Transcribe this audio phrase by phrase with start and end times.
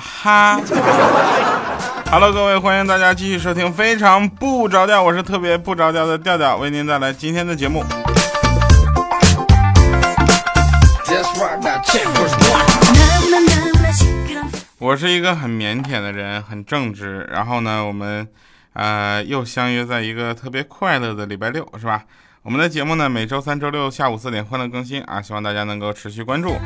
[0.00, 0.58] 哈。
[2.10, 7.84] Hello，各位，欢迎大家继续收听《非常不着调》，我是特别不着调的调调，为您带来今天的节目。
[14.78, 17.28] 我是一个很腼腆的人，很正直。
[17.30, 18.26] 然后呢，我们，
[18.72, 22.02] 呃，又相约在一个特别快乐的礼拜六，是吧？
[22.42, 26.56] 我们的节目呢，每周三、周六下午四点欢乐更新啊，希望大家能够持续关注。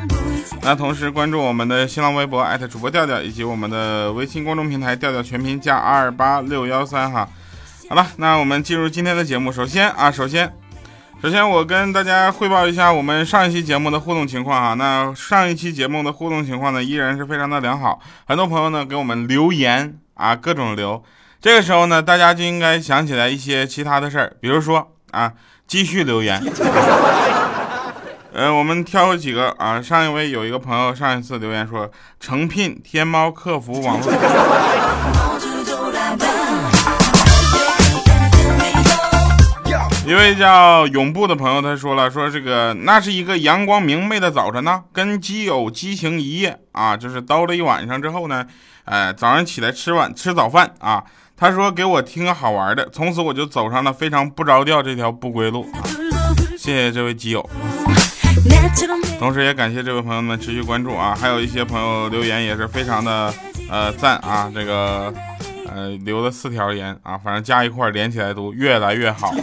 [0.61, 7.27] 那同时关注我们的新浪微博艾特主播调调，以及我们的微信公众平台调调全拼加二八六幺三哈。
[7.89, 9.51] 好了，那我们进入今天的节目。
[9.51, 10.49] 首先啊，首先。
[11.21, 14.73] 首先，我跟大家汇报一下我们上一期节目的互动情况哈。
[14.75, 17.99] 那上一期节目的互动情况呢，依然是非常的良好。
[18.25, 21.03] 很多朋友呢给我们留言啊，各种留。
[21.41, 25.31] 这个时候呢，大家就应该想起来一些其他的事儿，比如说啊，
[25.67, 26.41] 继续留言。
[28.33, 29.81] 呃，我们挑几个啊。
[29.81, 34.11] 上一位有一个朋友上一次留言说，诚聘天猫客服网络。
[40.05, 48.45] 一位叫永布的朋友，他说了，说这个那是一个阳光明媚的早晨呢，跟基友激情一夜啊，就是叨了一晚上之后呢，
[48.83, 51.03] 哎，早上起来吃晚吃早饭啊，
[51.37, 55.83] 他说给我听个好玩的，从此我就走上了非常不着调这条不归路啊，
[56.57, 57.49] 谢谢这位基友，
[59.19, 63.33] 同时也感谢这位朋友们持续关注啊，还有一些朋友留言也是非常的
[63.69, 65.13] 呃赞啊，这个。
[65.67, 69.33] 呃，留了四条言啊，反正加一块连起来读，越来越好。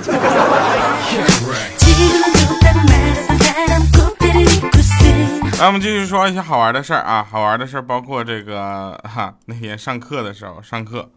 [5.58, 11.10] 来，我们继续说一些好玩的事儿啊，好玩的事儿包括这个哈，那天上课的时候，上课，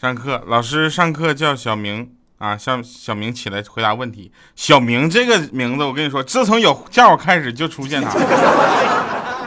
[0.00, 4.32] 上课，老师上课叫小明啊，小小明起来回答问题。
[4.56, 8.08] 小明这个名字，我跟你说，自从有叫开始就出现他。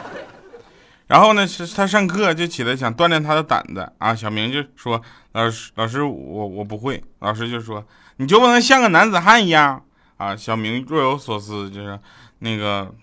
[1.08, 4.14] 然后呢，他上课就起来想锻炼他的胆子啊。
[4.14, 5.02] 小明就说
[5.34, 7.84] ：“老师，老师，我我不会。”老师就说
[8.18, 9.82] ：“你就不能像个男子汉一样
[10.18, 11.98] 啊？”小明若有所思，就是
[12.38, 12.94] 那个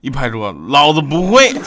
[0.00, 1.52] 一拍桌，老子不会。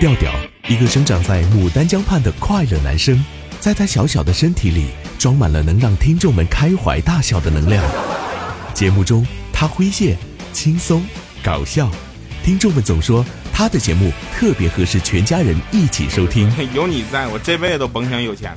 [0.00, 0.30] 调调，
[0.68, 3.24] 一个生长在牡丹江畔的快乐男生，
[3.60, 4.86] 在他小小的身体里
[5.18, 7.82] 装满了能让听众们开怀大笑的能量。
[8.72, 9.26] 节目中。
[9.56, 10.16] 他诙谐、
[10.52, 11.00] 轻松、
[11.40, 11.88] 搞笑，
[12.42, 16.52] 听众们总说他的节目特别合适全家人一起收听。
[16.74, 18.52] 有你在我这辈子都甭想有钱。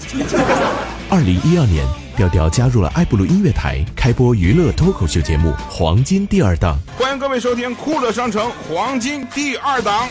[1.07, 1.85] 二零一二年，
[2.17, 6.75] 调调加入了爱布鲁音乐台，开播娱乐脱口秀节目《黄金第二档》。
[6.99, 10.09] 欢迎各位收听酷乐商城黄金第二档。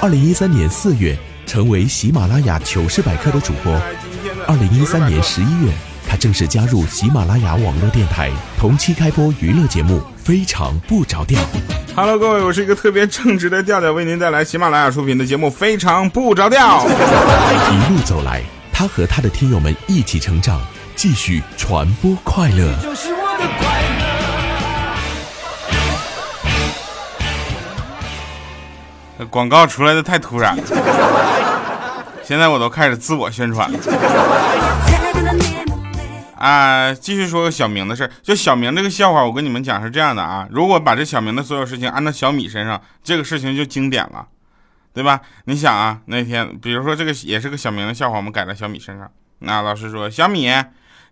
[0.00, 3.72] 二零一三年四月，成为喜马拉雅糗事百科的主播。
[4.46, 5.72] 二零一三年十一月。
[6.10, 11.38] 他正式加入喜马拉雅网络电台，同期开播娱乐节目《非常不着调》。
[11.94, 16.86] Hello，各位，我是一个特别正直的调调，为您带来喜马拉雅出品的节目《非常不着调》。
[16.88, 18.40] 一路走来，
[18.72, 20.62] 他和他的听友们一起成长，
[20.96, 22.72] 继续传播快乐。
[29.26, 30.62] 广告出来的太突然了，
[32.22, 33.78] 现在我都开始自我宣传了。
[36.36, 38.10] 啊，继续说个小明的事儿。
[38.22, 40.46] 就小明这个笑话，我跟你们讲是这样的啊。
[40.50, 44.24] 如果把这小明的所有事情安到小米身上，这个事情就经典了，
[44.94, 45.20] 对吧？
[45.46, 49.10] 你想啊，那天比如说这个也是个小明的笑话，我们改在小米身上。
[49.40, 50.48] 那老师说：“小米，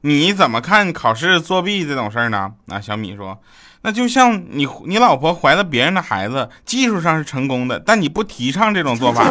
[0.03, 3.41] 你怎么看考试作弊这种事儿呢？”那小米说
[3.87, 9.23] ：“那就像你你老婆怀了别人的孩子，技术上是成功的，但你不提倡这种做法。”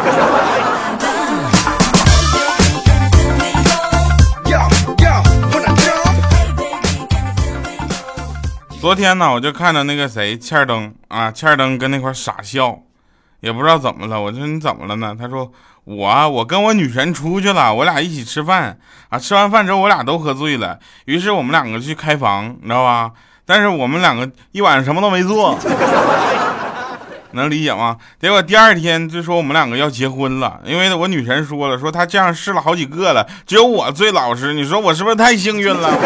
[8.80, 12.78] 昨天呢，我就看到那个谁，欠儿登啊，欠儿登跟那块傻笑，
[13.40, 14.18] 也不知道怎么了。
[14.18, 15.14] 我说你怎么了呢？
[15.20, 15.52] 他说
[15.84, 18.78] 我我跟我女神出去了，我俩一起吃饭
[19.10, 23.12] 啊，吃完饭之后我俩都喝醉了，于是我们两个去开房，你知道吧？
[23.46, 25.56] 但是我们两个一晚上什么都没做，
[27.32, 27.96] 能理解吗？
[28.20, 34.52] 结果第二天就说我们两个要结婚了，因为我女神说了，说她这样试了好几个了，只有我最老实。
[34.52, 35.90] 你说我是不是太幸运了？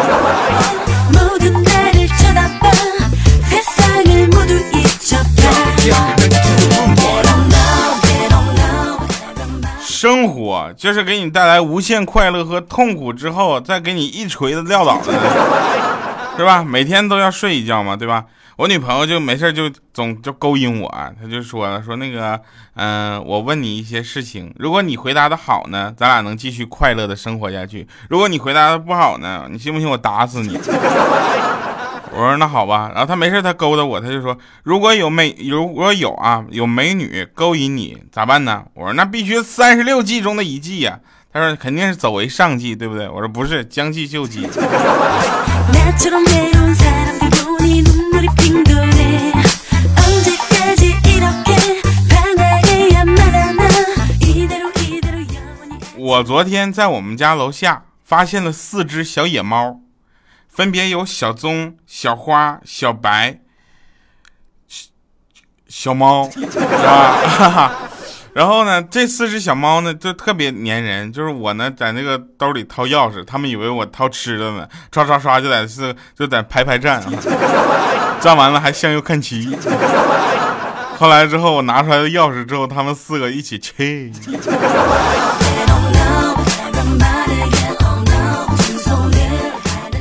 [9.83, 15.13] 生活就是给你带来无限快乐和痛苦之后，再给你一锤子撂倒的，
[16.37, 16.65] 是吧？
[16.65, 18.25] 每天都要睡一觉嘛，对吧？
[18.56, 22.38] 我女朋友就没事就总就勾引我，她就说了，说那个，
[22.75, 30.59] 嗯，我问你一些事情，如果你回答的好呢，咱俩能继续快乐的生活下去；如果你回答的不好呢，你信不信我打死你？
[32.12, 38.65] 我说那好吧，然后他没事，他勾搭我，他就说如果有美，如果有啊，有美女勾引你咋办呢？
[38.75, 40.99] 我说那必须三十六计中的一计呀。
[41.33, 43.09] 他说肯定是走为上计，对不对？
[43.09, 44.47] 我说不是，将计就计。
[55.97, 59.81] 我昨天在我们家楼下发现了四只小野猫。
[60.51, 63.39] 分别有小棕、小花、小白、
[65.69, 66.29] 小猫，
[66.85, 67.73] 啊，
[68.32, 77.03] 然后呢，这四只小猫呢就特别粘人，就是我呢在那个兜里掏钥匙，他们以为我掏吃的呢，刷刷刷就在是就在排排站，
[78.21, 79.59] 站完了还向右看齐。
[80.97, 84.12] 后来之后我拿出来的钥匙之后，他们四个一起去。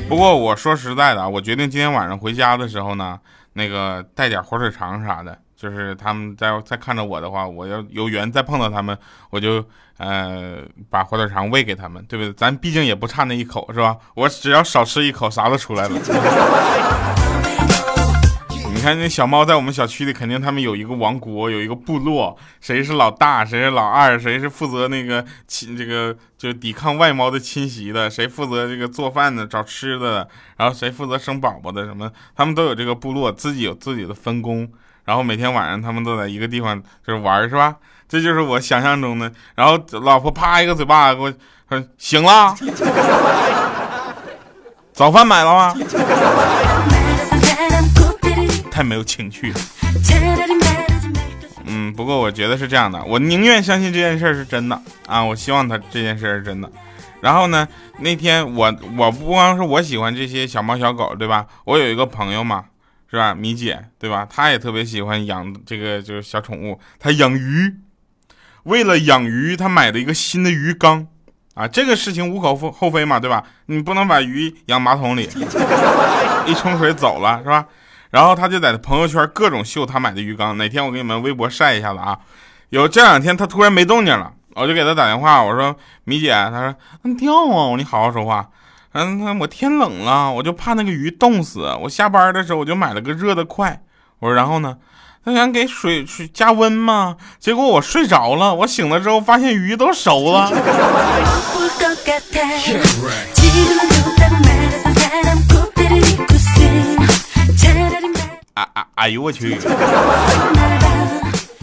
[0.07, 3.17] 不过我说实在的啊，我决定今天晚上回家的时候呢，
[3.53, 8.97] 那个带点火腿肠啥的，就是他们在在看着我的话，我要有缘再碰到他们，
[9.29, 9.61] 我就
[9.97, 10.59] 呃
[10.89, 12.31] 把火腿肠喂给他们，对不对？
[12.31, 13.97] 咱毕竟也不差那一口，是吧？
[14.15, 15.99] 我只要少吃一口，啥都出来了。
[18.73, 30.25] 你看那小猫在我们小区里，肯定他们有一个王国，有一个部落，谁是老大，谁是老二，谁是负责那个侵这个就抵抗外猫的侵袭的，谁负责这个做饭的找吃的，
[30.55, 34.71] 然后谁负责生宝宝的什么，他们都有这个部落，自己有自己的分工，
[35.09, 37.75] 然后每天晚上他们都在一个地方就是玩，是吧？
[38.07, 39.31] 这就是我想象中的。
[39.55, 41.33] 然后老婆啪一个嘴巴给我
[41.67, 42.55] 说醒了，
[44.93, 45.75] 早饭买了吗？
[48.69, 49.59] 太没有情趣了。
[51.65, 55.23] 嗯，不过我觉得是这样的，我宁愿相信这件事是真的啊！
[55.23, 56.71] 我希望他这件事是真的。
[57.19, 57.67] 然后呢，
[57.97, 61.47] 那天我我不光是我喜欢这些小猫小狗，对吧？
[61.65, 62.65] 我有一个朋友嘛，
[63.09, 63.33] 是吧？
[63.33, 64.27] 米姐，对吧？
[64.29, 67.75] 她也特别喜欢养这个就是小宠物，她养鱼。
[68.63, 71.07] 为了养鱼，她买了一个新的鱼缸
[71.55, 71.67] 啊！
[71.67, 73.43] 这个事情无可厚非嘛，对吧？
[73.65, 75.27] 你不能把鱼养马桶里，
[76.45, 77.65] 一冲水走了，是吧？
[78.11, 82.19] 然后她就在朋友圈各种秀她买的鱼缸，哪天我给你们微博晒一下子啊？
[82.69, 88.47] 有这两天她突然没动静了，我就给她打电话，我说米姐，她说你掉啊，我你好好说话。
[88.93, 91.71] 嗯，我天冷了，我就怕那个鱼冻死。
[91.81, 93.81] 我下班的时候我就买了个热的快。
[94.19, 94.77] 我说然后呢？
[95.23, 100.49] 他想给水水加温嘛，结果我睡着了，我醒了之后发现鱼都熟了。
[108.53, 109.59] 啊啊哎呦我去！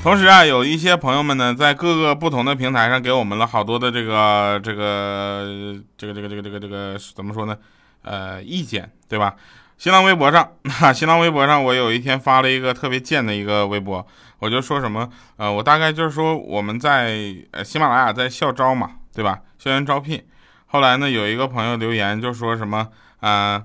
[0.06, 7.58] 同时啊，有一些朋友们呢，在各个不同的平台上给我们了好多的这个这个这个这个这个这个这个怎么说呢？
[8.02, 9.34] 呃，意见对吧？
[9.76, 10.48] 新浪微博上，
[10.94, 14.06] 新浪微博上，我有一天发了一个特别贱的一个微博，
[14.38, 19.40] 我就说什么呃，我大概就是说我们在呃喜马拉雅在校招嘛，对吧？
[19.58, 20.22] 校园招聘。
[20.66, 23.64] 后来呢，有一个朋友留言就说什么啊？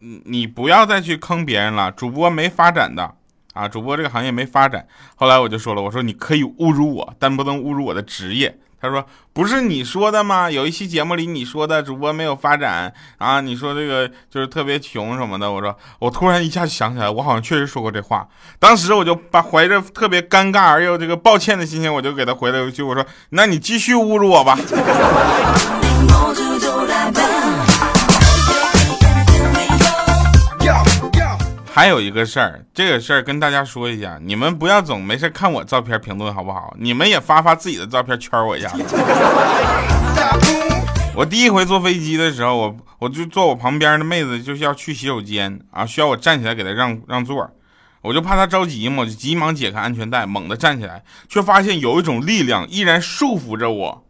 [0.00, 3.14] 你不要再去坑别人了，主播没发展的
[3.58, 4.86] 啊，主播这个行业没发展。
[5.16, 8.56] 后来我就说了，我说你可以侮辱我，但不能侮辱我的职业。
[8.80, 10.48] 他说不是你说的吗？
[10.48, 15.50] 有一期节目里你说的主播没有发展啊，你说这个就是特别穷什么的。
[15.50, 18.28] 我说我突然一下想起来，我好像确实说过这话。
[18.60, 24.56] 当时我就把怀着特别尴尬而又这个抱歉的心情，我就给他回了一句，我说那你继续侮辱我吧。
[31.78, 36.74] 还有一个事儿，这个事儿跟大家说一下，你们不要总没事看我照片评论好不好？
[36.76, 38.68] 你们也发发自己的照片圈我一下。
[41.14, 47.48] 我第一回坐飞机的时候，我我就坐我旁边的妹子就是要去洗手间啊，需要我站起来给她让让座，
[48.02, 54.04] 我就怕她着急嘛，我就急忙解开安全带，猛地站起来，却发现有一种力量依然束缚着我。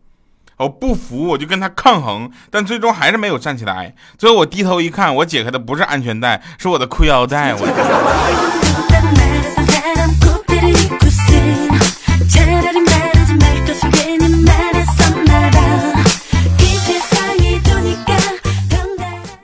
[0.59, 3.95] 我不服，我就跟他抗衡，但最终还是没有站起来。
[4.19, 7.55] 最后我低头一看，我解开的不是安全带，是我的裤腰带。
[7.55, 7.65] 我。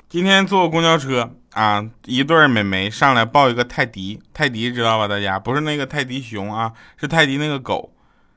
[0.08, 5.06] 今天坐公交车啊，一对美眉上来抱一个泰迪，泰迪知道吧？
[5.06, 7.93] 大家不是那个泰迪熊啊，是泰迪那个狗。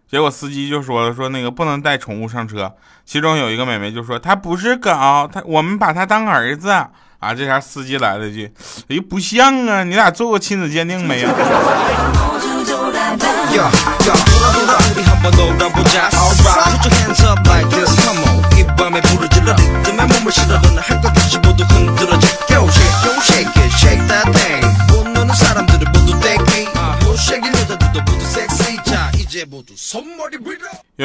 [0.10, 2.74] 结果司机就说了，说那个不能带宠物上车。
[3.06, 6.90] 其中有一个美眉就说，他不是狗，他我们把他当儿子啊。
[7.36, 8.52] 这下司机来了一句，
[8.90, 11.30] 哎，不像啊，你俩做过亲子鉴定没有？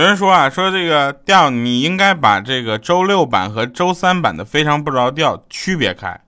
[0.03, 6.21] 有人说啊，说这个调你应该把这个周六版和周三版的非常不着调区别开。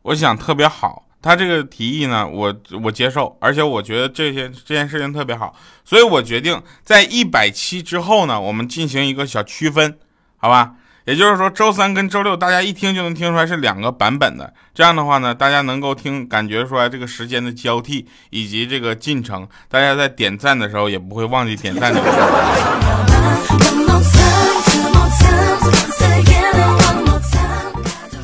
[0.00, 9.98] 我想特别好，他这个提议呢，我我接受，而且我觉得这些这件事情特别好，所以我决定在一百期之后呢，我们进行一个小区分，
[10.38, 10.76] 好吧？
[11.04, 14.52] 也就是说，周三跟周六，大家一听就能听出来是两个版本的。
[14.72, 19.48] 这样的话呢，大家能够听感觉出来这个时间的交替以及这个进程。
[19.68, 22.18] 大家在点赞的时候也不会忘记点赞这个事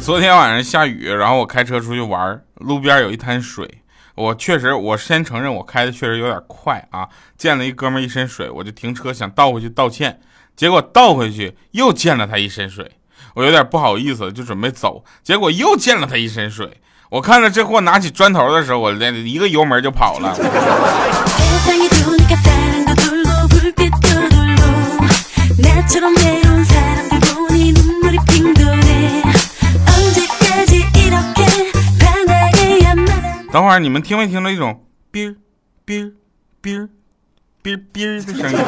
[0.00, 3.82] 昨天晚上下雨，然后我开车出去玩，路边有一滩水。
[4.14, 7.08] 我确实，我先承认我开的确实有点快啊。
[7.36, 10.20] 溅了一哥们一身水，我就停车想倒回去道歉。
[10.54, 12.92] 结果倒回去又溅了他一身水，
[13.34, 15.04] 我有点不好意思，就准备走。
[15.22, 20.34] 结果又溅了他一身水，我看着这货拿起砖头的时候，我连一个油门就跑了。
[33.56, 35.34] 等会儿你们听没听到一种哔
[35.86, 36.12] 哔
[36.62, 36.86] 哔
[37.62, 38.58] 哔哔的声音？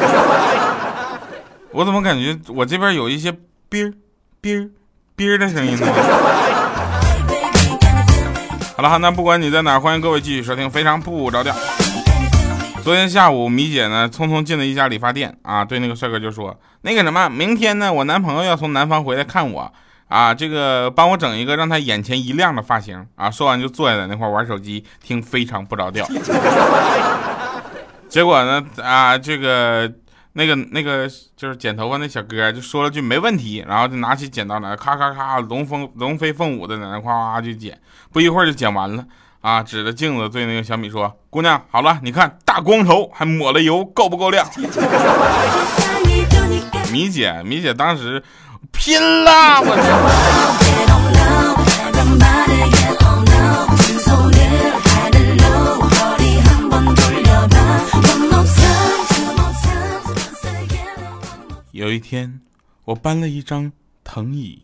[1.69, 3.31] 我怎么感觉我这边有一些
[3.69, 3.93] 哔
[4.41, 4.71] 哔
[5.15, 5.85] 哔的声音呢？
[8.75, 11.53] 好了，那不管你在哪，欢迎各位继续收听《非常不着调》。
[12.83, 19.71] 昨天下午，米姐呢匆匆进了一家理发店啊，对那个帅哥就说：“那个什么，明天呢，我男朋友要从南方回来看我
[20.09, 26.05] 啊，这个帮我整一个让他眼前一亮的发型啊。”说完就坐在那块玩手机，听《非常不着调》。
[28.09, 29.89] 结果呢，啊，这个。
[30.33, 37.75] 那个那个就是剪头发那小哥就说了句没问题，然后就拿起剪刀来咔咔咔龙风龙飞凤舞的在那夸夸就剪，
[38.13, 39.03] 不一会儿就剪完了
[39.41, 39.63] 啊！
[39.63, 44.47] 指着镜子对那个小米说：“姑娘，好了，你看大光头还抹了油，够不够亮？”
[46.93, 48.21] 米姐米姐当时
[48.71, 49.75] 拼了，我。
[61.71, 62.41] 有一天，
[62.83, 63.71] 我搬了一张
[64.03, 64.63] 藤椅，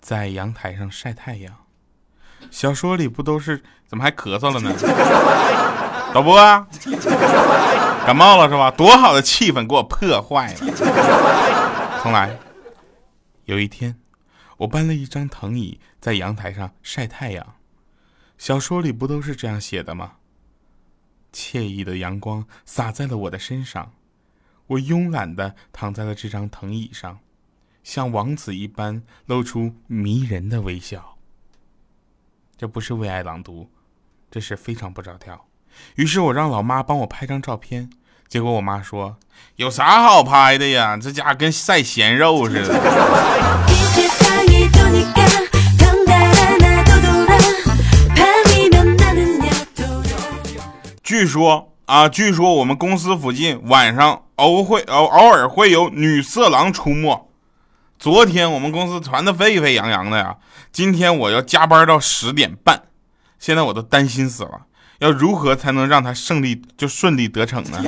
[0.00, 1.52] 在阳台上晒太阳。
[2.50, 3.62] 小说里不都是？
[3.86, 4.72] 怎么还咳嗽了呢？
[6.14, 6.34] 导播，
[8.06, 8.70] 感冒了是吧？
[8.70, 10.60] 多好的气氛给我破坏了。
[12.02, 12.34] 重来。
[13.46, 13.98] 有一天，
[14.58, 17.56] 我搬了一张藤椅在阳台上晒太阳。
[18.38, 20.16] 小说里不都是这样写的吗？
[21.32, 23.94] 惬意的阳光洒在了我的身上。
[24.68, 27.18] 我慵懒的躺在了这张藤椅上，
[27.82, 31.18] 像王子一般露出迷人的微笑。
[32.56, 33.70] 这不是为爱朗读，
[34.30, 35.48] 这是非常不着调。
[35.96, 37.90] 于是我让老妈帮我拍张照片，
[38.32, 39.14] 结果我妈说
[39.56, 40.96] ：“有啥好拍的呀？
[40.96, 42.74] 这家跟晒咸肉似的。”
[51.04, 51.68] 据说。
[51.84, 57.28] 啊，据说我们公司附近晚上偶会偶偶尔会有女色狼出没。
[57.98, 60.36] 昨天我们公司传的沸沸扬扬的呀，
[60.72, 62.84] 今天我要加班到十点半，
[63.38, 64.62] 现在我都担心死了，
[65.02, 67.82] 要如何才能让他胜利就顺利得逞呢？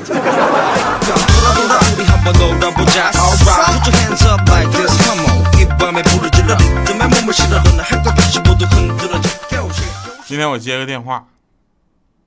[10.26, 11.24] 今天我接个电话，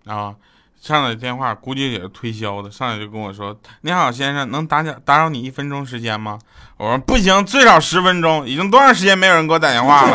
[0.05, 0.33] 啊。
[0.79, 6.39] 上来电话估计也是推销的，上来就跟我说：“你好，先生，能打点打扰你一分钟时间吗？”
[6.77, 8.47] 我说：“不行，最少十分钟。
[8.47, 10.11] 已经多长时间没有人给我打电话了？”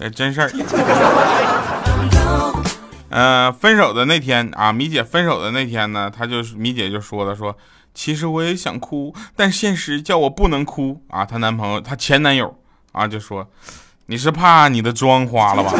[0.00, 0.50] 哎，真事儿。
[3.10, 7.56] 呃，分手的那天啊，米姐分手的那天呢，她就是米姐就说了说
[7.92, 12.56] ：“其实我也想哭，但现实叫我不能哭啊。”她男朋友，她前男友
[12.92, 13.46] 啊，就说。
[14.06, 15.70] 你是怕你的妆花了吧？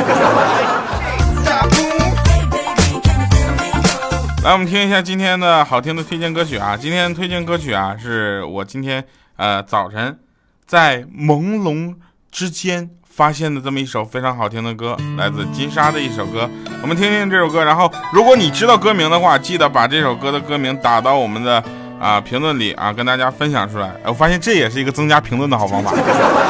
[4.44, 6.76] 来，我们听一下今天的好听的推荐歌曲啊！
[6.76, 10.16] 今天推荐歌曲啊，是我今天呃早晨
[10.64, 11.96] 在朦胧
[12.30, 16.48] 之间发现的这么一首非常好听的歌，来自金莎的一首歌。
[16.80, 21.62] 我们听听这首歌，然后如果你知道歌名的话，记得把这首歌的歌名打到我们的
[22.00, 23.92] 啊评论里啊，跟大家分享出来。
[24.04, 25.92] 我发现这也是一个增加评论的好方法。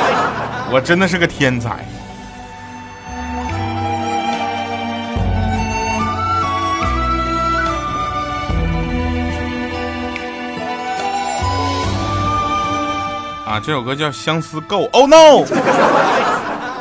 [0.70, 1.84] 我真的是个天才
[13.44, 13.58] 啊！
[13.58, 14.84] 这首歌叫《相思够》。
[14.90, 15.44] Oh no！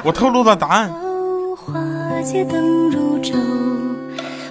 [0.04, 0.90] 我透露的答案。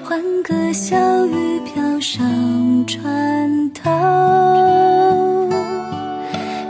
[0.05, 2.25] 换个小雨飘上
[2.87, 3.91] 船头，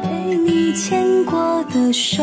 [0.03, 2.23] 陪你牵过的手，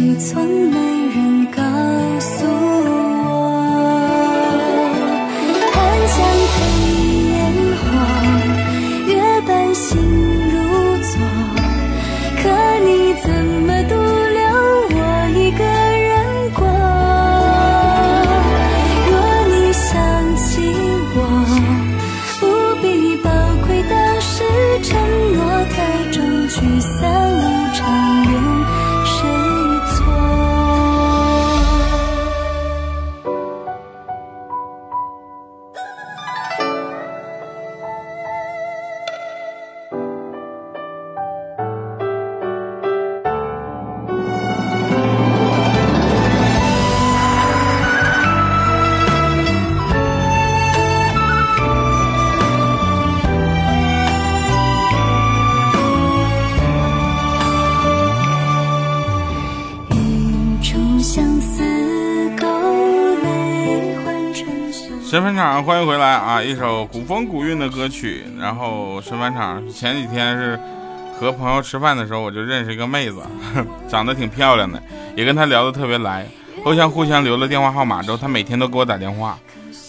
[0.00, 0.87] 你从没
[65.18, 66.40] 神返场，欢迎回来啊！
[66.40, 68.22] 一首古风古韵的歌曲。
[68.38, 70.56] 然后神返场前几天是
[71.18, 73.20] 和朋友吃饭的时候，我就认识一个妹子，
[73.90, 74.80] 长得挺漂亮的，
[75.16, 76.24] 也跟她聊得特别来。
[76.62, 79.36] 互相互相留了电话号码之后，她每天都给我打电话。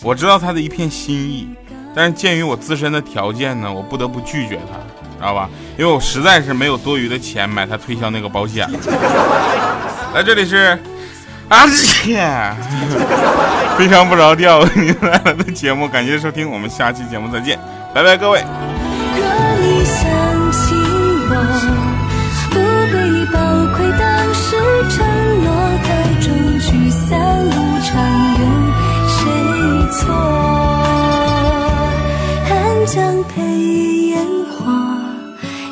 [0.02, 1.48] 我知道她的一片心意，
[1.94, 4.80] 但是鉴于我自身的条件呢，我不得不拒绝她，
[5.20, 5.48] 知道吧？
[5.78, 8.68] 因为我实在是没有多余的钱买她推销那个保险。
[10.12, 10.76] 来，这里是
[11.50, 12.22] 啊，切，
[13.76, 17.58] 非常不着调，您来了的节目，感谢收听，我们下期节目再见，
[17.94, 18.44] 拜拜，各位。
[32.48, 33.42] 寒江配
[34.08, 34.72] 烟火，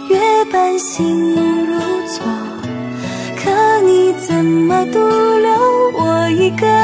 [0.09, 0.19] 月
[0.51, 1.35] 半心
[1.65, 2.25] 如昨。
[3.43, 3.51] 可
[3.85, 5.26] 你怎么独
[6.47, 6.76] 留我一个